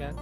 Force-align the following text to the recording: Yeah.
Yeah. 0.00 0.12